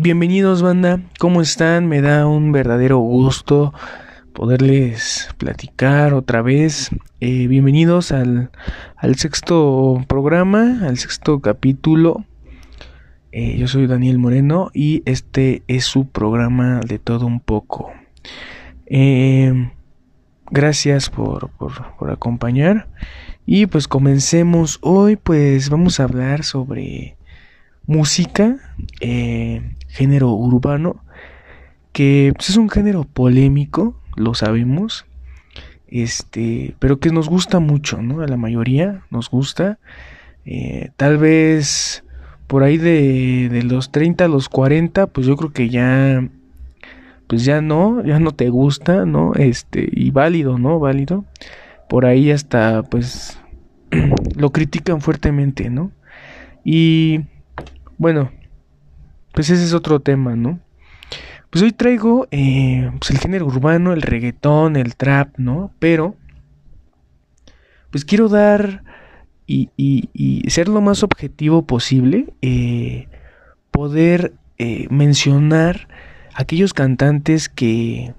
Bienvenidos 0.00 0.62
banda, 0.62 1.00
¿cómo 1.18 1.42
están? 1.42 1.88
Me 1.88 2.00
da 2.00 2.28
un 2.28 2.52
verdadero 2.52 2.98
gusto 2.98 3.74
poderles 4.32 5.28
platicar 5.38 6.14
otra 6.14 6.40
vez. 6.40 6.90
Eh, 7.18 7.48
bienvenidos 7.48 8.12
al, 8.12 8.52
sexto 9.16 10.00
programa, 10.06 10.86
al 10.86 10.98
sexto 10.98 11.40
capítulo. 11.40 12.24
Eh, 13.32 13.58
yo 13.58 13.66
soy 13.66 13.88
Daniel 13.88 14.18
Moreno 14.18 14.70
y 14.72 15.02
este 15.04 15.64
es 15.66 15.86
su 15.86 16.06
programa 16.06 16.78
de 16.78 17.00
todo 17.00 17.26
un 17.26 17.40
poco. 17.40 17.90
Eh, 18.86 19.72
gracias 20.48 21.10
por, 21.10 21.50
por 21.50 22.10
acompañar. 22.12 22.86
Y 23.46 23.66
pues 23.66 23.88
comencemos. 23.88 24.78
Hoy 24.80 25.16
pues 25.16 25.70
vamos 25.70 25.98
a 25.98 26.04
hablar 26.04 26.44
sobre 26.44 27.17
música, 27.88 28.58
eh, 29.00 29.74
género 29.88 30.30
urbano, 30.30 31.02
que 31.92 32.32
pues, 32.36 32.50
es 32.50 32.56
un 32.56 32.68
género 32.68 33.02
polémico, 33.02 34.00
lo 34.14 34.34
sabemos, 34.34 35.06
este, 35.88 36.76
pero 36.78 37.00
que 37.00 37.10
nos 37.10 37.28
gusta 37.28 37.58
mucho, 37.60 38.02
¿no? 38.02 38.20
A 38.20 38.28
la 38.28 38.36
mayoría 38.36 39.02
nos 39.10 39.30
gusta. 39.30 39.78
Eh, 40.44 40.90
tal 40.96 41.16
vez 41.16 42.04
por 42.46 42.62
ahí 42.62 42.76
de, 42.76 43.48
de, 43.50 43.62
los 43.62 43.90
30 43.90 44.26
a 44.26 44.28
los 44.28 44.48
40, 44.48 45.06
pues 45.08 45.26
yo 45.26 45.36
creo 45.36 45.52
que 45.52 45.70
ya, 45.70 46.28
pues 47.26 47.44
ya 47.44 47.62
no, 47.62 48.04
ya 48.04 48.20
no 48.20 48.32
te 48.32 48.50
gusta, 48.50 49.06
¿no? 49.06 49.32
Este, 49.34 49.88
y 49.90 50.10
válido, 50.10 50.58
¿no? 50.58 50.78
Válido. 50.78 51.24
Por 51.88 52.04
ahí 52.04 52.30
hasta, 52.30 52.82
pues, 52.82 53.40
lo 54.36 54.50
critican 54.50 55.00
fuertemente, 55.00 55.70
¿no? 55.70 55.90
Y 56.64 57.20
bueno, 57.98 58.30
pues 59.32 59.50
ese 59.50 59.64
es 59.64 59.74
otro 59.74 60.00
tema, 60.00 60.36
¿no? 60.36 60.60
Pues 61.50 61.62
hoy 61.62 61.72
traigo 61.72 62.26
eh, 62.30 62.90
pues 62.98 63.10
el 63.10 63.18
género 63.18 63.46
urbano, 63.46 63.92
el 63.92 64.02
reggaetón, 64.02 64.76
el 64.76 64.96
trap, 64.96 65.36
¿no? 65.38 65.72
Pero, 65.78 66.16
pues 67.90 68.04
quiero 68.04 68.28
dar 68.28 68.84
y, 69.46 69.70
y, 69.76 70.50
ser 70.50 70.68
lo 70.68 70.80
más 70.80 71.02
objetivo 71.02 71.66
posible, 71.66 72.34
eh, 72.42 73.08
poder 73.70 74.34
eh, 74.58 74.86
mencionar 74.90 75.88
aquellos 76.34 76.74
cantantes 76.74 77.48
que, 77.48 78.14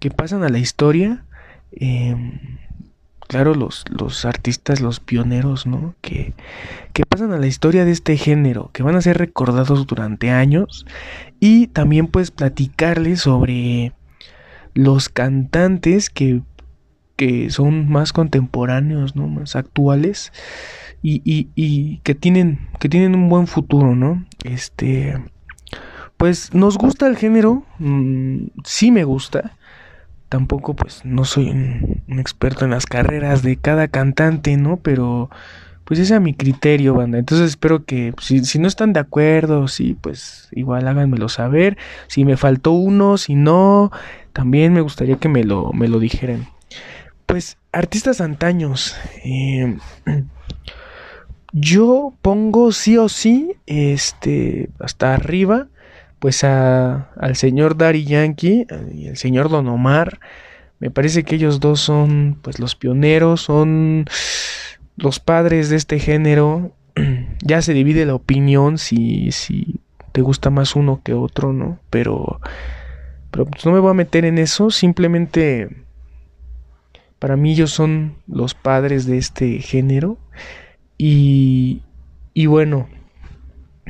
que 0.00 0.10
pasan 0.10 0.42
a 0.42 0.48
la 0.48 0.58
historia 0.58 1.24
em, 1.72 2.58
claro, 3.34 3.56
los, 3.56 3.84
los 3.90 4.24
artistas, 4.26 4.80
los 4.80 5.00
pioneros, 5.00 5.66
¿no? 5.66 5.96
Que, 6.02 6.34
que 6.92 7.04
pasan 7.04 7.32
a 7.32 7.36
la 7.36 7.48
historia 7.48 7.84
de 7.84 7.90
este 7.90 8.16
género, 8.16 8.70
que 8.72 8.84
van 8.84 8.94
a 8.94 9.00
ser 9.00 9.18
recordados 9.18 9.88
durante 9.88 10.30
años. 10.30 10.86
Y 11.40 11.66
también 11.66 12.06
pues 12.06 12.30
platicarles 12.30 13.22
sobre 13.22 13.92
los 14.72 15.08
cantantes 15.08 16.10
que, 16.10 16.42
que 17.16 17.50
son 17.50 17.90
más 17.90 18.12
contemporáneos, 18.12 19.16
¿no? 19.16 19.26
Más 19.26 19.56
actuales. 19.56 20.32
Y, 21.02 21.20
y, 21.24 21.48
y 21.56 21.98
que 22.04 22.14
tienen, 22.14 22.68
que 22.78 22.88
tienen 22.88 23.16
un 23.16 23.28
buen 23.28 23.48
futuro, 23.48 23.96
¿no? 23.96 24.24
Este, 24.44 25.20
pues 26.16 26.54
nos 26.54 26.78
gusta 26.78 27.08
el 27.08 27.16
género, 27.16 27.64
mm, 27.80 28.46
sí 28.64 28.92
me 28.92 29.02
gusta, 29.02 29.56
tampoco 30.34 30.74
pues 30.74 31.04
no 31.04 31.24
soy 31.24 31.48
un, 31.48 32.02
experto 32.18 32.64
en 32.64 32.72
las 32.72 32.86
carreras 32.86 33.44
de 33.44 33.54
cada 33.54 33.86
cantante, 33.86 34.56
¿no? 34.56 34.78
Pero 34.78 35.30
pues 35.84 36.00
ese 36.00 36.16
es 36.16 36.20
mi 36.20 36.34
criterio, 36.34 36.92
banda. 36.92 37.18
Entonces 37.18 37.50
espero 37.50 37.84
que 37.84 38.12
si, 38.20 38.44
si 38.44 38.58
no 38.58 38.66
están 38.66 38.92
de 38.92 38.98
acuerdo, 38.98 39.68
sí, 39.68 39.96
pues 40.00 40.48
igual 40.50 40.88
háganmelo 40.88 41.28
saber. 41.28 41.78
Si 42.08 42.24
me 42.24 42.36
faltó 42.36 42.72
uno, 42.72 43.16
si 43.16 43.36
no, 43.36 43.92
también 44.32 44.72
me 44.72 44.80
gustaría 44.80 45.18
que 45.18 45.28
me 45.28 45.44
lo, 45.44 45.72
me 45.72 45.86
lo 45.86 46.00
dijeran. 46.00 46.48
Pues 47.26 47.56
artistas 47.70 48.20
antaños. 48.20 48.96
Eh, 49.24 49.78
yo 51.52 52.12
pongo 52.22 52.72
sí 52.72 52.98
o 52.98 53.08
sí, 53.08 53.52
este, 53.66 54.68
hasta 54.80 55.14
arriba 55.14 55.68
pues 56.18 56.44
a, 56.44 57.10
al 57.16 57.36
señor 57.36 57.76
Daddy 57.76 58.04
Yankee 58.04 58.66
y 58.92 59.06
el 59.06 59.16
señor 59.16 59.48
Don 59.48 59.68
Omar. 59.68 60.20
Me 60.80 60.90
parece 60.90 61.22
que 61.24 61.36
ellos 61.36 61.60
dos 61.60 61.80
son 61.80 62.38
pues 62.42 62.58
los 62.58 62.74
pioneros, 62.74 63.42
son 63.42 64.06
los 64.96 65.20
padres 65.20 65.68
de 65.70 65.76
este 65.76 65.98
género. 65.98 66.72
ya 67.42 67.62
se 67.62 67.74
divide 67.74 68.06
la 68.06 68.14
opinión 68.14 68.78
si, 68.78 69.32
si 69.32 69.80
te 70.12 70.20
gusta 70.20 70.50
más 70.50 70.76
uno 70.76 71.00
que 71.02 71.12
otro, 71.12 71.52
¿no? 71.52 71.78
Pero, 71.90 72.40
pero 73.30 73.46
pues 73.46 73.66
no 73.66 73.72
me 73.72 73.80
voy 73.80 73.90
a 73.90 73.94
meter 73.94 74.24
en 74.24 74.38
eso, 74.38 74.70
simplemente 74.70 75.68
para 77.18 77.36
mí 77.36 77.52
ellos 77.52 77.70
son 77.70 78.16
los 78.26 78.54
padres 78.54 79.06
de 79.06 79.18
este 79.18 79.58
género. 79.60 80.18
Y, 80.98 81.82
y 82.34 82.46
bueno, 82.46 82.88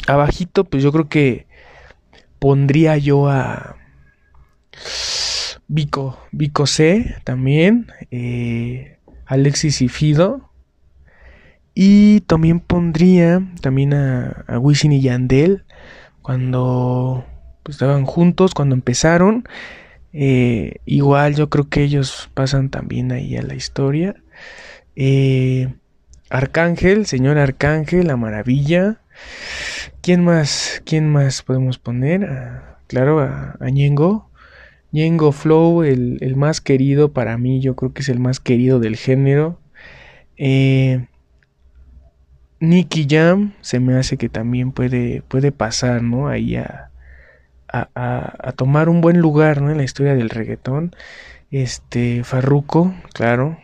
abajito 0.07 0.65
pues 0.65 0.83
yo 0.83 0.93
creo 0.93 1.09
que 1.09 1.47
pondría 2.45 2.99
yo 2.99 3.31
a 3.31 3.77
Vico, 5.67 6.19
Vico 6.31 6.67
C 6.67 7.17
también, 7.25 7.87
eh, 8.11 8.99
Alexis 9.25 9.81
y 9.81 9.89
Fido. 9.89 10.51
Y 11.73 12.21
también 12.21 12.61
pondría 12.61 13.41
también 13.63 13.95
a, 13.95 14.45
a 14.47 14.59
Wisin 14.59 14.93
y 14.93 15.01
Yandel 15.01 15.65
cuando 16.21 17.25
pues, 17.63 17.77
estaban 17.77 18.05
juntos, 18.05 18.53
cuando 18.53 18.75
empezaron. 18.75 19.49
Eh, 20.13 20.81
igual 20.85 21.37
yo 21.37 21.49
creo 21.49 21.71
que 21.71 21.83
ellos 21.83 22.29
pasan 22.35 22.69
también 22.69 23.11
ahí 23.11 23.39
a 23.39 23.43
la 23.43 23.55
historia. 23.55 24.17
Eh, 24.97 25.73
Arcángel, 26.29 27.07
señor 27.07 27.39
Arcángel, 27.39 28.07
la 28.07 28.19
maravilla. 28.19 29.01
¿Quién 30.03 30.25
más? 30.25 30.83
¿Quién 30.85 31.11
más 31.11 31.43
podemos 31.43 31.79
poner? 31.79 32.25
Ah, 32.25 32.79
claro, 32.87 33.21
a. 33.21 33.57
Ñengo 34.95 35.33
Flow, 35.33 35.83
el, 35.83 36.37
más 36.37 36.61
querido 36.61 37.13
para 37.13 37.37
mí, 37.37 37.61
yo 37.61 37.75
creo 37.75 37.93
que 37.93 38.03
es 38.03 38.09
el 38.09 38.21
más 38.21 38.39
querido 38.39 38.79
del 38.79 38.97
género. 38.97 39.59
Eh, 40.37 41.07
Nicky 42.61 43.07
Jam 43.09 43.55
se 43.61 43.81
me 43.81 43.97
hace 43.97 44.17
que 44.17 44.29
también 44.29 44.71
puede, 44.73 45.23
puede 45.23 45.51
pasar, 45.53 46.03
¿no? 46.03 46.29
Ahí 46.29 46.57
a, 46.57 46.91
a, 47.73 48.53
tomar 48.57 48.89
un 48.89 49.01
buen 49.01 49.19
lugar, 49.19 49.61
¿no? 49.61 49.71
En 49.71 49.79
la 49.79 49.85
historia 49.85 50.15
del 50.15 50.31
reggaetón. 50.31 50.95
Este, 51.51 52.25
Farruko, 52.25 52.95
claro. 53.13 53.59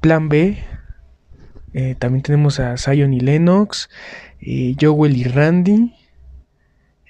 Plan 0.00 0.28
B. 0.28 0.58
Eh, 1.74 1.94
también 1.98 2.22
tenemos 2.22 2.60
a 2.60 2.76
Zion 2.76 3.14
y 3.14 3.20
Lennox 3.20 3.88
eh, 4.44 4.74
Joel 4.80 5.16
y 5.16 5.24
Randy, 5.24 5.94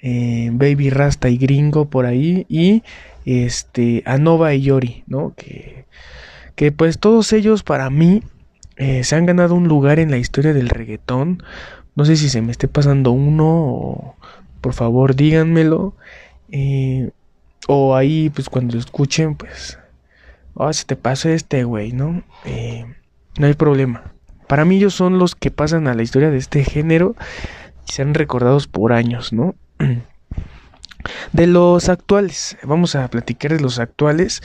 eh, 0.03 0.49
Baby 0.53 0.91
Rasta 0.91 1.29
y 1.29 1.37
Gringo 1.37 1.89
por 1.89 2.05
ahí, 2.05 2.45
y 2.47 2.83
este, 3.25 4.03
Anova 4.05 4.53
y 4.53 4.61
Yori, 4.61 5.03
¿no? 5.07 5.33
Que, 5.35 5.85
que 6.55 6.71
pues 6.71 6.99
todos 6.99 7.33
ellos 7.33 7.63
para 7.63 7.89
mí 7.89 8.21
eh, 8.77 9.03
se 9.03 9.15
han 9.15 9.25
ganado 9.25 9.55
un 9.55 9.67
lugar 9.67 9.97
en 9.97 10.11
la 10.11 10.17
historia 10.17 10.53
del 10.53 10.69
reggaetón. 10.69 11.41
No 11.95 12.05
sé 12.05 12.17
si 12.17 12.29
se 12.29 12.41
me 12.41 12.51
esté 12.51 12.67
pasando 12.67 13.11
uno 13.11 13.47
o 13.47 14.15
por 14.61 14.73
favor 14.73 15.15
díganmelo. 15.15 15.95
O 17.67 17.95
ahí 17.95 18.29
pues 18.29 18.49
cuando 18.49 18.73
lo 18.75 18.79
escuchen 18.79 19.35
pues... 19.35 19.79
Oh, 20.55 20.71
se 20.71 20.85
te 20.85 20.95
pasa 20.95 21.31
este 21.33 21.63
güey, 21.63 21.93
¿no? 21.93 22.23
no 23.39 23.47
hay 23.47 23.53
problema. 23.55 24.12
Para 24.47 24.65
mí 24.65 24.77
ellos 24.77 24.93
son 24.93 25.19
los 25.19 25.35
que 25.35 25.51
pasan 25.51 25.87
a 25.87 25.93
la 25.93 26.03
historia 26.03 26.29
de 26.29 26.37
este 26.37 26.63
género 26.63 27.15
y 27.87 27.91
serán 27.91 28.13
recordados 28.13 28.67
por 28.67 28.93
años, 28.93 29.33
¿no? 29.33 29.55
De 31.33 31.47
los 31.47 31.89
actuales, 31.89 32.57
vamos 32.63 32.95
a 32.95 33.07
platicar 33.09 33.51
de 33.51 33.59
los 33.59 33.79
actuales. 33.79 34.41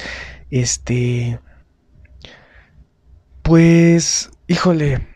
Este. 0.51 1.39
Pues, 3.43 4.31
híjole, 4.49 5.07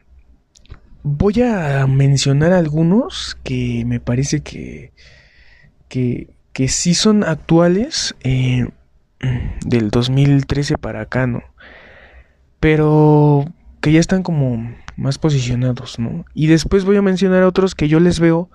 voy 1.02 1.43
a 1.43 1.87
mencionar 1.87 2.52
algunos 2.52 3.37
que 3.43 3.85
me 3.87 4.00
parece 4.00 4.40
que, 4.40 4.93
que, 5.88 6.35
que 6.52 6.69
sí 6.69 6.94
son 6.94 7.25
actuales 7.25 8.14
eh, 8.23 8.69
del 9.67 9.90
2013 9.90 10.78
para 10.78 11.02
acá, 11.02 11.26
¿no? 11.26 11.43
Pero 12.61 13.44
que 13.82 13.93
ya 13.93 14.00
están 14.00 14.23
como 14.23 14.73
más 14.96 15.19
posicionados, 15.19 15.99
¿no? 15.99 16.25
Y 16.34 16.46
después 16.46 16.84
voy 16.84 16.96
a 16.96 17.02
mencionar 17.02 17.43
otros 17.43 17.75
que 17.75 17.88
yo 17.88 17.99
les 17.99 18.20
veo 18.20 18.49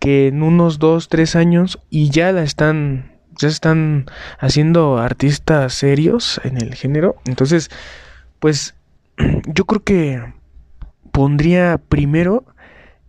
que 0.00 0.26
en 0.26 0.42
unos 0.42 0.80
dos, 0.80 1.08
tres 1.08 1.36
años 1.36 1.78
y 1.88 2.10
ya 2.10 2.32
la 2.32 2.42
están, 2.42 3.12
ya 3.38 3.46
están 3.46 4.06
haciendo 4.40 4.98
artistas 4.98 5.72
serios 5.72 6.40
en 6.42 6.56
el 6.56 6.74
género. 6.74 7.14
Entonces, 7.26 7.70
pues 8.40 8.74
yo 9.46 9.66
creo 9.66 9.84
que 9.84 10.34
pondría 11.12 11.78
primero 11.88 12.44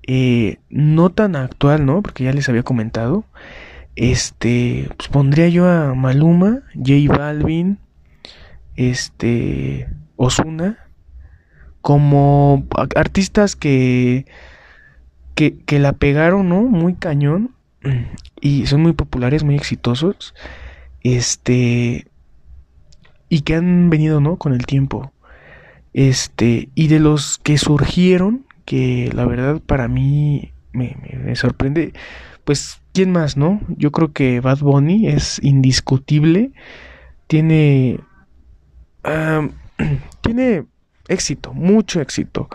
eh, 0.03 0.59
no 0.69 1.09
tan 1.09 1.35
actual, 1.35 1.87
¿no? 1.87 2.03
Porque 2.03 2.23
ya 2.23 2.33
les 2.33 2.47
había 2.49 2.63
comentado. 2.63 3.25
Este, 3.95 4.91
pues 4.95 5.09
pondría 5.09 5.49
yo 5.49 5.67
a 5.67 5.95
Maluma, 5.95 6.61
J 6.75 7.17
Balvin, 7.17 7.79
este, 8.75 9.89
Osuna, 10.17 10.86
como 11.87 12.67
artistas 12.97 13.55
que, 13.55 14.25
que, 15.35 15.57
que 15.59 15.79
la 15.79 15.93
pegaron, 15.93 16.49
¿no? 16.49 16.63
Muy 16.63 16.95
cañón 16.95 17.55
y 18.41 18.65
son 18.65 18.81
muy 18.81 18.91
populares, 18.91 19.45
muy 19.45 19.55
exitosos. 19.55 20.35
Este, 21.01 22.05
y 23.29 23.39
que 23.39 23.55
han 23.55 23.89
venido, 23.89 24.19
¿no? 24.19 24.35
Con 24.35 24.51
el 24.51 24.65
tiempo. 24.65 25.13
Este, 25.93 26.67
y 26.75 26.89
de 26.89 26.99
los 26.99 27.37
que 27.37 27.57
surgieron, 27.57 28.45
que 28.65 29.09
la 29.13 29.23
verdad 29.23 29.61
para 29.65 29.87
mí 29.87 30.51
me, 30.73 30.93
sorprende, 31.37 31.93
pues, 32.43 32.81
¿quién 32.91 33.13
más, 33.13 33.37
no? 33.37 33.61
Yo 33.69 33.93
creo 33.93 34.11
que 34.11 34.41
Bad 34.41 34.59
Bunny 34.59 35.07
es 35.07 35.39
indiscutible, 35.41 36.51
tiene, 37.27 38.01
tiene 40.21 40.65
éxito, 41.07 41.53
mucho 41.53 42.01
éxito. 42.01 42.49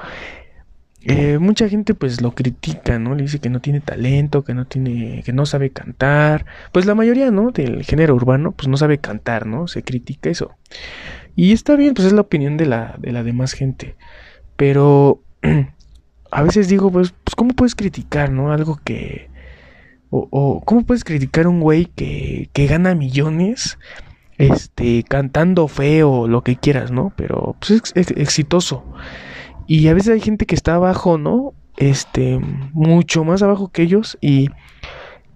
Eh, 1.04 1.38
mucha 1.38 1.69
gente 1.69 1.94
pues 1.94 2.20
lo 2.20 2.32
critica, 2.32 2.99
¿no? 2.99 3.14
Le 3.14 3.22
dice 3.22 3.40
que 3.40 3.50
no 3.50 3.60
tiene 3.60 3.81
talento, 3.81 4.44
que 4.44 4.54
no 4.54 4.66
tiene, 4.66 5.22
que 5.25 5.32
no 5.32 5.46
sabe 5.46 5.70
cantar. 5.70 6.46
Pues 6.70 6.87
la 6.87 6.94
mayoría, 6.94 7.31
¿no? 7.31 7.50
Del 7.50 7.82
género 7.84 8.14
urbano, 8.14 8.52
pues 8.52 8.69
no 8.69 8.76
sabe 8.76 8.99
cantar, 8.99 9.46
¿no? 9.46 9.66
Se 9.66 9.82
critica 9.82 10.31
eso. 10.31 10.52
Y 11.34 11.52
está 11.52 11.75
bien, 11.76 11.94
pues 11.94 12.06
es 12.06 12.12
la 12.12 12.20
opinión 12.20 12.56
de 12.56 12.66
la, 12.66 12.94
de 12.99 13.12
la 13.12 13.25
demás 13.25 13.52
gente. 13.52 13.96
Pero 14.56 15.22
a 16.31 16.43
veces 16.43 16.69
digo, 16.69 16.93
pues, 16.93 17.12
pues 17.25 17.34
¿cómo 17.34 17.52
puedes 17.55 17.75
criticar, 17.75 18.31
¿no? 18.31 18.52
Algo 18.52 18.81
que... 18.84 19.31
O, 20.10 20.28
o 20.31 20.60
¿cómo 20.64 20.84
puedes 20.84 21.05
criticar 21.05 21.46
a 21.46 21.48
un 21.48 21.60
güey 21.60 21.87
que, 21.87 22.50
que 22.52 22.66
gana 22.66 22.94
millones? 22.94 23.78
Este, 24.38 25.05
cantando 25.05 25.69
feo, 25.69 26.26
lo 26.26 26.43
que 26.43 26.56
quieras, 26.56 26.90
¿no? 26.90 27.12
Pero 27.17 27.56
pues 27.61 27.82
es 27.94 28.11
exitoso. 28.17 28.84
Y 29.67 29.88
a 29.88 29.94
veces 29.94 30.14
hay 30.14 30.20
gente 30.20 30.46
que 30.46 30.55
está 30.55 30.75
abajo, 30.75 31.19
¿no? 31.19 31.55
Este, 31.76 32.38
mucho 32.73 33.25
más 33.25 33.43
abajo 33.43 33.70
que 33.73 33.82
ellos 33.82 34.19
y, 34.20 34.50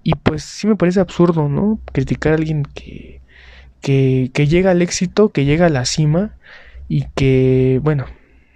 y 0.03 0.15
pues 0.15 0.43
sí 0.45 0.67
me 0.67 0.77
parece 0.77 1.01
absurdo, 1.01 1.49
¿no? 1.49 1.81
Criticar 1.93 2.33
a 2.33 2.37
alguien 2.37 2.65
que, 2.75 3.23
que, 3.81 4.31
que 4.35 4.47
llega 4.47 4.71
al 4.71 4.83
éxito, 4.83 5.31
que 5.31 5.45
llega 5.45 5.67
a 5.67 5.71
la 5.71 5.85
cima 5.85 6.35
y 6.89 7.07
que, 7.15 7.81
bueno, 7.83 8.07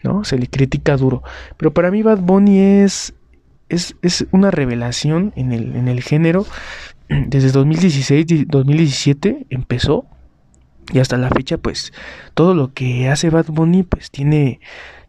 ¿no? 0.02 0.24
Se 0.24 0.38
le 0.38 0.46
critica 0.48 0.96
duro. 0.96 1.22
Pero 1.56 1.72
para 1.72 1.90
mí 1.90 2.02
Bad 2.02 2.20
Bunny 2.20 2.58
es, 2.58 3.14
es, 3.68 3.96
es 4.02 4.26
una 4.32 4.50
revelación 4.50 5.32
en 5.36 5.52
el, 5.52 5.76
en 5.76 5.88
el 5.88 6.02
género. 6.02 6.46
Desde 7.08 7.50
2016, 7.50 8.46
2017 8.48 9.46
empezó 9.50 10.06
y 10.92 10.98
hasta 10.98 11.16
la 11.16 11.30
fecha, 11.30 11.58
pues 11.58 11.92
todo 12.34 12.54
lo 12.54 12.72
que 12.72 13.08
hace 13.08 13.30
Bad 13.30 13.46
Bunny, 13.46 13.82
pues 13.82 14.10
tiene 14.10 14.60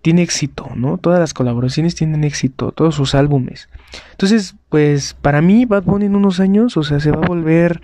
tiene 0.02 0.24
éxito, 0.24 0.72
¿no? 0.76 0.98
Todas 0.98 1.20
las 1.20 1.34
colaboraciones 1.34 1.96
tienen 1.96 2.24
éxito, 2.24 2.72
todos 2.72 2.96
sus 2.96 3.14
álbumes. 3.14 3.70
Entonces, 4.12 4.56
pues 4.70 5.16
para 5.22 5.42
mí 5.42 5.66
Bad 5.66 5.84
Bunny 5.84 6.06
en 6.06 6.16
unos 6.16 6.40
años, 6.40 6.76
o 6.78 6.84
sea, 6.84 7.00
se 7.00 7.12
va 7.12 7.24
a 7.24 7.28
volver, 7.28 7.82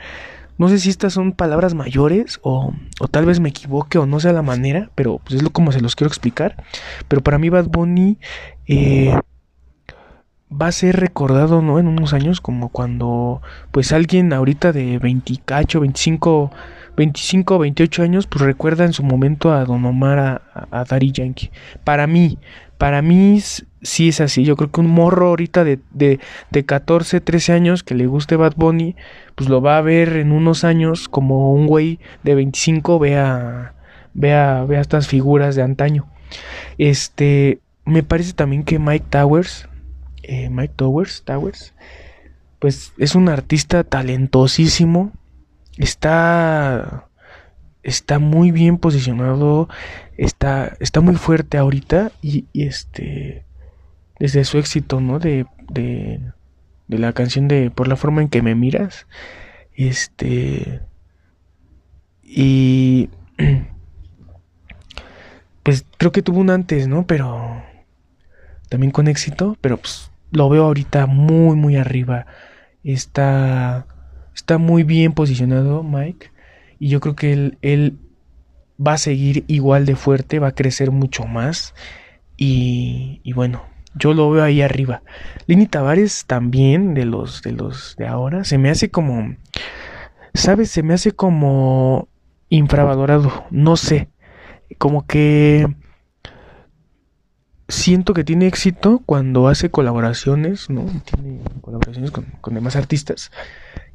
no 0.57 0.67
sé 0.67 0.79
si 0.79 0.89
estas 0.89 1.13
son 1.13 1.31
palabras 1.31 1.75
mayores 1.75 2.39
o, 2.41 2.73
o 2.99 3.07
tal 3.07 3.25
vez 3.25 3.39
me 3.39 3.49
equivoque 3.49 3.99
o 3.99 4.07
no 4.07 4.19
sea 4.19 4.33
la 4.33 4.41
manera, 4.41 4.89
pero 4.95 5.19
pues 5.19 5.35
es 5.35 5.43
lo 5.43 5.51
como 5.51 5.71
se 5.71 5.81
los 5.81 5.95
quiero 5.95 6.07
explicar. 6.07 6.63
Pero 7.07 7.21
para 7.21 7.37
mí 7.37 7.49
Bad 7.49 7.67
Bunny 7.67 8.17
eh, 8.65 9.15
va 10.49 10.67
a 10.67 10.71
ser 10.71 10.99
recordado, 10.99 11.61
¿no? 11.61 11.77
En 11.77 11.87
unos 11.87 12.13
años 12.13 12.41
como 12.41 12.69
cuando 12.69 13.41
pues 13.71 13.91
alguien 13.91 14.33
ahorita 14.33 14.71
de 14.71 14.97
20 14.97 15.33
cacho, 15.45 15.81
25 15.81 16.51
25 16.97 17.55
o 17.55 17.59
28 17.59 18.03
años, 18.03 18.27
pues 18.27 18.43
recuerda 18.43 18.83
en 18.83 18.91
su 18.91 19.03
momento 19.03 19.53
a 19.53 19.63
Don 19.63 19.85
Omar, 19.85 20.19
a, 20.19 20.41
a, 20.71 20.99
Yankee. 20.99 21.51
Para 21.83 22.07
mí, 22.07 22.39
para 22.79 23.03
mí 23.03 23.39
sí 23.83 24.09
es 24.09 24.19
así. 24.19 24.43
Yo 24.43 24.55
creo 24.55 24.71
que 24.71 24.81
un 24.81 24.89
morro 24.89 25.27
ahorita 25.27 25.63
de, 25.63 25.79
de, 25.91 26.19
de 26.49 26.65
14, 26.65 27.21
13 27.21 27.53
años 27.53 27.83
que 27.83 27.93
le 27.93 28.07
guste 28.07 28.35
Bad 28.35 28.55
Bunny, 28.55 28.95
pues 29.35 29.47
lo 29.47 29.61
va 29.61 29.77
a 29.77 29.81
ver 29.81 30.17
en 30.17 30.31
unos 30.31 30.63
años 30.63 31.07
como 31.07 31.53
un 31.53 31.67
güey 31.67 31.99
de 32.23 32.33
25 32.33 32.97
vea, 32.97 33.75
vea, 34.15 34.65
vea 34.67 34.81
estas 34.81 35.07
figuras 35.07 35.55
de 35.55 35.61
antaño. 35.61 36.07
Este, 36.79 37.61
me 37.85 38.01
parece 38.01 38.33
también 38.33 38.63
que 38.63 38.79
Mike 38.79 39.05
Towers, 39.11 39.69
eh, 40.23 40.49
Mike 40.49 40.73
Towers, 40.75 41.21
Towers, 41.23 41.75
pues 42.57 42.93
es 42.97 43.13
un 43.13 43.29
artista 43.29 43.83
talentosísimo 43.83 45.13
está 45.77 47.07
está 47.87 48.19
muy 48.19 48.51
bien 48.51 48.77
posicionado, 48.77 49.69
está, 50.17 50.75
está 50.81 50.99
muy 50.99 51.15
fuerte 51.15 51.57
ahorita 51.57 52.11
y, 52.21 52.45
este, 52.53 53.45
desde 54.19 54.43
su 54.43 54.57
éxito, 54.57 54.99
¿no? 54.99 55.19
De, 55.19 55.45
de, 55.69 56.19
de, 56.89 56.99
la 56.99 57.13
canción 57.13 57.47
de 57.47 57.71
Por 57.71 57.87
la 57.87 57.95
forma 57.95 58.21
en 58.21 58.27
que 58.27 58.41
me 58.41 58.55
miras, 58.55 59.07
este, 59.73 60.81
y, 62.23 63.09
pues 65.63 65.85
creo 65.97 66.11
que 66.11 66.21
tuvo 66.21 66.41
un 66.41 66.49
antes, 66.49 66.89
¿no? 66.89 67.07
Pero, 67.07 67.63
también 68.67 68.91
con 68.91 69.07
éxito, 69.07 69.57
pero 69.61 69.77
pues 69.77 70.11
lo 70.31 70.49
veo 70.49 70.65
ahorita 70.65 71.05
muy, 71.05 71.55
muy 71.55 71.77
arriba, 71.77 72.25
está 72.83 73.85
Está 74.37 74.59
muy 74.59 74.83
bien 74.83 75.13
posicionado 75.13 75.81
Mike 75.81 76.29
y 76.77 76.89
yo 76.89 76.99
creo 76.99 77.15
que 77.15 77.57
él, 77.61 77.97
va 78.79 78.93
a 78.93 78.97
seguir 78.99 79.43
igual 79.47 79.87
de 79.87 79.95
fuerte, 79.95 80.37
va 80.37 80.49
a 80.49 80.55
crecer 80.55 80.91
mucho 80.91 81.25
más 81.25 81.73
y, 82.37 83.19
y 83.23 83.33
bueno, 83.33 83.63
yo 83.95 84.13
lo 84.13 84.29
veo 84.29 84.43
ahí 84.43 84.61
arriba. 84.61 85.01
Lini 85.47 85.65
Tavares 85.65 86.25
también 86.27 86.93
de 86.93 87.05
los 87.05 87.41
de 87.41 87.53
los 87.53 87.95
de 87.97 88.05
ahora 88.05 88.43
se 88.43 88.59
me 88.59 88.69
hace 88.69 88.91
como 88.91 89.35
sabes, 90.35 90.69
se 90.69 90.83
me 90.83 90.93
hace 90.93 91.13
como 91.13 92.07
infravalorado, 92.49 93.45
no 93.49 93.75
sé, 93.75 94.07
como 94.77 95.07
que 95.07 95.67
siento 97.67 98.13
que 98.13 98.23
tiene 98.23 98.45
éxito 98.45 99.01
cuando 99.03 99.47
hace 99.47 99.71
colaboraciones, 99.71 100.69
¿no? 100.69 100.85
Tiene 101.05 101.41
colaboraciones 101.61 102.11
con, 102.11 102.25
con 102.39 102.53
demás 102.53 102.75
artistas 102.75 103.31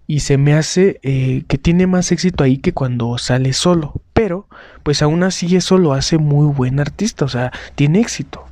y 0.07 0.21
se 0.21 0.37
me 0.37 0.55
hace 0.55 1.01
eh, 1.03 1.45
que 1.49 1.59
tiene 1.59 1.87
más 1.87 2.13
éxito 2.13 2.45
ahí 2.45 2.59
que 2.59 2.73
cuando 2.73 3.17
sale 3.19 3.53
solo. 3.53 4.03
Pero, 4.13 4.49
pues 4.83 5.03
aún 5.03 5.23
así 5.23 5.57
eso 5.57 5.79
lo 5.79 5.93
hace 5.93 6.19
muy 6.19 6.47
buen 6.53 6.81
artista, 6.81 7.25
o 7.25 7.29
sea, 7.29 7.53
tiene 7.75 8.01
éxito, 8.01 8.45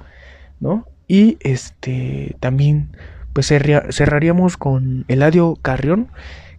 ¿no? 0.60 0.86
Y 1.08 1.38
este 1.40 2.36
también, 2.40 2.96
pues 3.32 3.48
cerraríamos 3.48 4.56
con 4.56 5.04
Eladio 5.08 5.56
Carrión, 5.60 6.08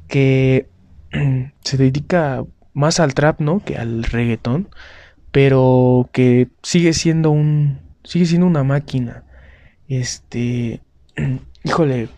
que 0.08 0.68
se 1.64 1.78
dedica 1.78 2.44
más 2.74 3.00
al 3.00 3.14
trap, 3.14 3.40
¿no? 3.42 3.64
Que 3.64 3.78
al 3.78 4.04
reggaetón, 4.04 4.70
pero 5.32 6.10
que 6.12 6.50
sigue 6.64 6.94
siendo 6.94 7.32
un, 7.32 7.80
sigue 8.04 8.26
siendo 8.26 8.48
una 8.48 8.64
máquina. 8.64 9.24
Este, 9.88 10.82
híjole, 11.64 12.10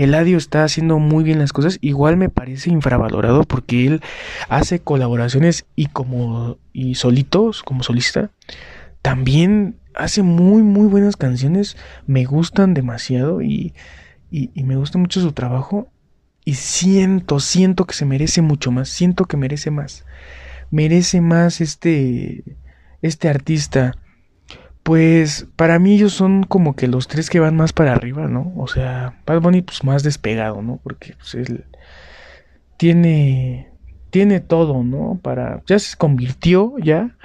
Eladio 0.00 0.38
está 0.38 0.64
haciendo 0.64 0.98
muy 0.98 1.24
bien 1.24 1.38
las 1.38 1.52
cosas. 1.52 1.78
Igual 1.82 2.16
me 2.16 2.30
parece 2.30 2.70
infravalorado 2.70 3.44
porque 3.44 3.86
él 3.86 4.00
hace 4.48 4.80
colaboraciones 4.80 5.66
y 5.76 5.86
como 5.86 6.58
y 6.72 6.94
solitos, 6.94 7.62
como 7.62 7.82
solista, 7.82 8.30
también 9.02 9.76
hace 9.94 10.22
muy 10.22 10.62
muy 10.62 10.86
buenas 10.86 11.16
canciones. 11.16 11.76
Me 12.06 12.24
gustan 12.24 12.72
demasiado 12.72 13.42
y, 13.42 13.74
y, 14.30 14.50
y 14.54 14.62
me 14.64 14.76
gusta 14.76 14.96
mucho 14.98 15.20
su 15.20 15.32
trabajo. 15.32 15.88
Y 16.46 16.54
siento, 16.54 17.38
siento 17.38 17.84
que 17.84 17.94
se 17.94 18.06
merece 18.06 18.40
mucho 18.40 18.70
más. 18.70 18.88
Siento 18.88 19.26
que 19.26 19.36
merece 19.36 19.70
más. 19.70 20.06
Merece 20.70 21.20
más 21.20 21.60
este 21.60 22.42
este 23.02 23.28
artista. 23.28 23.96
Pues 24.90 25.46
para 25.54 25.78
mí 25.78 25.94
ellos 25.94 26.14
son 26.14 26.42
como 26.42 26.74
que 26.74 26.88
los 26.88 27.06
tres 27.06 27.30
que 27.30 27.38
van 27.38 27.54
más 27.54 27.72
para 27.72 27.92
arriba, 27.92 28.26
¿no? 28.26 28.52
O 28.56 28.66
sea, 28.66 29.20
Bad 29.24 29.40
Bunny 29.40 29.62
pues 29.62 29.84
más 29.84 30.02
despegado, 30.02 30.62
¿no? 30.62 30.80
Porque 30.82 31.14
pues 31.16 31.36
él 31.36 31.64
tiene 32.76 33.68
tiene 34.10 34.40
todo, 34.40 34.82
¿no? 34.82 35.20
Para 35.22 35.62
ya 35.64 35.78
se 35.78 35.96
convirtió 35.96 36.74
ya 36.78 37.16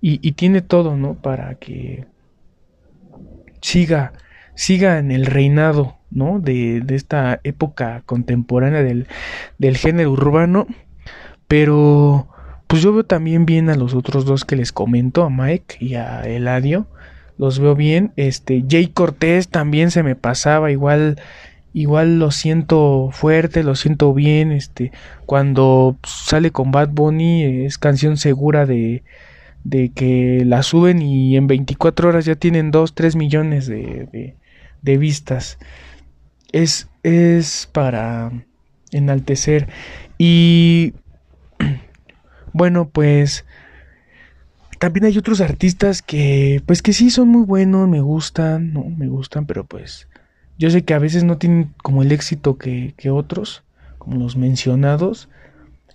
y, 0.00 0.18
y 0.28 0.32
tiene 0.32 0.60
todo, 0.60 0.96
¿no? 0.96 1.14
Para 1.14 1.54
que 1.54 2.04
siga 3.60 4.14
siga 4.56 4.98
en 4.98 5.12
el 5.12 5.26
reinado, 5.26 5.98
¿no? 6.10 6.40
De, 6.40 6.80
de 6.80 6.96
esta 6.96 7.38
época 7.44 8.02
contemporánea 8.06 8.82
del, 8.82 9.06
del 9.58 9.76
género 9.76 10.10
urbano, 10.10 10.66
pero 11.46 12.26
pues 12.66 12.82
yo 12.82 12.92
veo 12.92 13.04
también 13.04 13.46
bien 13.46 13.70
a 13.70 13.76
los 13.76 13.94
otros 13.94 14.24
dos 14.24 14.44
que 14.44 14.56
les 14.56 14.72
comento, 14.72 15.22
a 15.22 15.30
Mike 15.30 15.76
y 15.78 15.94
a 15.94 16.22
Eladio, 16.22 16.88
los 17.38 17.58
veo 17.58 17.74
bien. 17.74 18.12
Este, 18.16 18.64
Jay 18.68 18.86
Cortés 18.86 19.48
también 19.48 19.90
se 19.90 20.02
me 20.02 20.16
pasaba, 20.16 20.70
igual, 20.70 21.20
igual 21.72 22.18
lo 22.18 22.30
siento 22.30 23.10
fuerte, 23.12 23.62
lo 23.62 23.74
siento 23.74 24.14
bien. 24.14 24.52
Este, 24.52 24.92
cuando 25.26 25.96
sale 26.04 26.50
con 26.50 26.70
Bad 26.70 26.90
Bunny 26.90 27.64
es 27.64 27.78
canción 27.78 28.16
segura 28.16 28.66
de, 28.66 29.02
de 29.64 29.90
que 29.90 30.42
la 30.44 30.62
suben 30.62 31.02
y 31.02 31.36
en 31.36 31.46
24 31.46 32.08
horas 32.08 32.24
ya 32.24 32.36
tienen 32.36 32.70
2, 32.70 32.94
3 32.94 33.16
millones 33.16 33.66
de, 33.66 34.36
de, 34.82 34.98
vistas. 34.98 35.58
Es, 36.52 36.88
es 37.02 37.68
para 37.72 38.30
enaltecer. 38.92 39.68
Y 40.18 40.94
bueno, 42.52 42.88
pues 42.88 43.44
también 44.78 45.04
hay 45.04 45.18
otros 45.18 45.40
artistas 45.40 46.02
que, 46.02 46.62
pues 46.66 46.82
que 46.82 46.92
sí 46.92 47.10
son 47.10 47.28
muy 47.28 47.42
buenos, 47.42 47.88
me 47.88 48.00
gustan, 48.00 48.72
no, 48.72 48.84
me 48.84 49.06
gustan, 49.08 49.46
pero 49.46 49.64
pues 49.64 50.08
yo 50.58 50.70
sé 50.70 50.82
que 50.82 50.94
a 50.94 50.98
veces 50.98 51.24
no 51.24 51.38
tienen 51.38 51.74
como 51.82 52.02
el 52.02 52.12
éxito 52.12 52.56
que, 52.58 52.94
que 52.96 53.10
otros, 53.10 53.64
como 53.98 54.16
los 54.18 54.36
mencionados, 54.36 55.28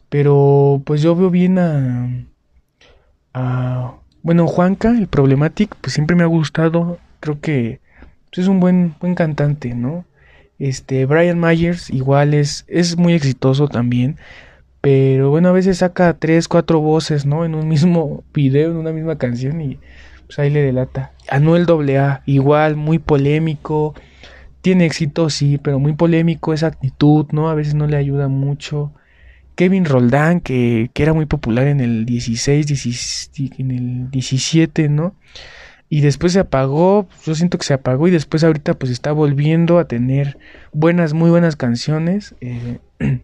pero 0.09 0.81
pues 0.85 1.01
yo 1.01 1.15
veo 1.15 1.29
bien 1.29 1.59
a, 1.59 2.09
a 3.33 3.95
bueno, 4.21 4.47
Juanca, 4.47 4.89
el 4.89 5.07
Problematic, 5.07 5.75
pues 5.81 5.93
siempre 5.93 6.15
me 6.15 6.23
ha 6.23 6.27
gustado, 6.27 6.99
creo 7.19 7.39
que 7.39 7.79
pues, 8.29 8.39
es 8.39 8.47
un 8.47 8.59
buen, 8.59 8.95
buen 8.99 9.15
cantante, 9.15 9.73
¿no? 9.73 10.05
Este, 10.59 11.05
Brian 11.05 11.39
Myers 11.39 11.89
igual 11.89 12.33
es, 12.33 12.65
es 12.67 12.97
muy 12.97 13.13
exitoso 13.13 13.67
también. 13.69 14.17
Pero 14.81 15.29
bueno, 15.29 15.49
a 15.49 15.53
veces 15.53 15.79
saca 15.79 16.13
tres, 16.13 16.47
cuatro 16.47 16.79
voces, 16.79 17.25
¿no? 17.25 17.45
En 17.45 17.55
un 17.55 17.67
mismo 17.67 18.23
video, 18.33 18.71
en 18.71 18.77
una 18.77 18.91
misma 18.91 19.17
canción 19.17 19.61
y 19.61 19.79
pues 20.25 20.39
ahí 20.39 20.49
le 20.49 20.61
delata. 20.61 21.11
Anuel 21.29 21.65
AA, 21.67 22.21
igual, 22.25 22.75
muy 22.75 22.99
polémico. 22.99 23.95
Tiene 24.61 24.85
éxito, 24.85 25.29
sí, 25.29 25.57
pero 25.57 25.79
muy 25.79 25.93
polémico 25.93 26.53
esa 26.53 26.67
actitud, 26.67 27.25
¿no? 27.31 27.49
A 27.49 27.55
veces 27.55 27.75
no 27.75 27.87
le 27.87 27.97
ayuda 27.97 28.27
mucho. 28.27 28.93
Kevin 29.55 29.85
Roldán, 29.85 30.39
que, 30.39 30.91
que 30.93 31.03
era 31.03 31.13
muy 31.13 31.25
popular 31.25 31.67
en 31.67 31.81
el 31.81 32.05
16, 32.05 32.67
17, 32.67 33.61
en 33.61 33.71
el 33.71 34.11
17, 34.11 34.87
¿no? 34.89 35.15
Y 35.89 36.01
después 36.01 36.33
se 36.33 36.39
apagó, 36.39 37.09
yo 37.25 37.33
siento 37.33 37.57
que 37.57 37.65
se 37.65 37.73
apagó 37.73 38.07
y 38.07 38.11
después 38.11 38.43
ahorita 38.43 38.75
pues 38.75 38.91
está 38.91 39.11
volviendo 39.11 39.79
a 39.79 39.87
tener 39.87 40.37
buenas, 40.71 41.13
muy 41.13 41.31
buenas 41.31 41.55
canciones. 41.55 42.35
Eh, 42.41 42.77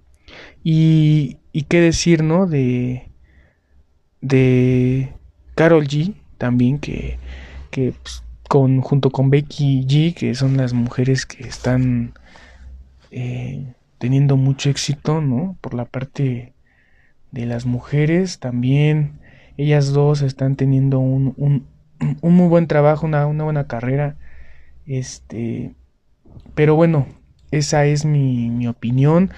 y, 0.63 1.37
y 1.55 1.61
qué 1.61 1.79
decir, 1.79 2.21
¿no? 2.21 2.47
De, 2.47 3.07
de 4.19 5.13
Carol 5.55 5.87
G 5.87 6.13
también, 6.37 6.79
que, 6.79 7.17
que 7.71 7.93
pues, 8.03 8.25
con, 8.49 8.81
junto 8.81 9.09
con 9.09 9.29
Becky 9.29 9.85
G, 9.85 10.13
que 10.13 10.35
son 10.35 10.57
las 10.57 10.73
mujeres 10.73 11.25
que 11.25 11.47
están 11.47 12.13
eh, 13.09 13.73
teniendo 13.99 14.35
mucho 14.35 14.69
éxito, 14.69 15.21
¿no? 15.21 15.57
Por 15.61 15.75
la 15.75 15.85
parte 15.85 16.51
de 17.31 17.45
las 17.45 17.65
mujeres, 17.65 18.39
también 18.39 19.21
ellas 19.55 19.93
dos 19.93 20.23
están 20.23 20.57
teniendo 20.57 20.99
un, 20.99 21.35
un, 21.37 21.67
un 22.19 22.33
muy 22.33 22.49
buen 22.49 22.67
trabajo, 22.67 23.05
una, 23.05 23.27
una, 23.27 23.45
buena 23.45 23.65
carrera. 23.65 24.17
Este, 24.85 25.73
pero 26.53 26.75
bueno, 26.75 27.07
esa 27.51 27.85
es 27.85 28.03
mi, 28.03 28.49
mi 28.49 28.67
opinión. 28.67 29.31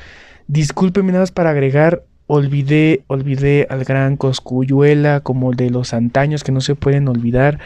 Discúlpeme 0.47 1.11
nada 1.11 1.23
más 1.23 1.31
para 1.31 1.49
agregar, 1.49 2.06
olvidé, 2.27 3.03
olvidé 3.07 3.65
al 3.69 3.83
gran 3.83 4.17
Coscuyuela 4.17 5.21
como 5.21 5.53
de 5.53 5.69
los 5.69 5.93
antaños 5.93 6.43
que 6.43 6.51
no 6.51 6.61
se 6.61 6.75
pueden 6.75 7.07
olvidar. 7.07 7.59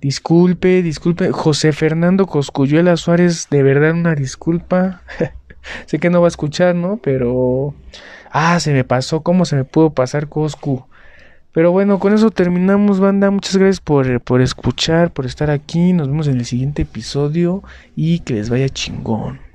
Disculpe, 0.00 0.82
disculpe, 0.82 1.32
José 1.32 1.72
Fernando 1.72 2.26
Coscuyuela 2.26 2.96
Suárez, 2.96 3.48
de 3.50 3.62
verdad 3.62 3.92
una 3.92 4.14
disculpa. 4.14 5.02
sé 5.86 5.98
que 5.98 6.10
no 6.10 6.20
va 6.20 6.28
a 6.28 6.28
escuchar, 6.28 6.74
¿no? 6.74 6.98
Pero... 6.98 7.74
Ah, 8.30 8.60
se 8.60 8.72
me 8.72 8.84
pasó, 8.84 9.22
¿cómo 9.22 9.44
se 9.44 9.56
me 9.56 9.64
pudo 9.64 9.90
pasar 9.90 10.28
Coscu? 10.28 10.86
Pero 11.52 11.72
bueno, 11.72 11.98
con 11.98 12.12
eso 12.12 12.30
terminamos, 12.30 13.00
banda. 13.00 13.30
Muchas 13.30 13.56
gracias 13.56 13.80
por, 13.80 14.20
por 14.20 14.42
escuchar, 14.42 15.10
por 15.10 15.26
estar 15.26 15.50
aquí. 15.50 15.92
Nos 15.92 16.08
vemos 16.08 16.28
en 16.28 16.36
el 16.36 16.44
siguiente 16.44 16.82
episodio 16.82 17.64
y 17.96 18.20
que 18.20 18.34
les 18.34 18.50
vaya 18.50 18.68
chingón. 18.68 19.47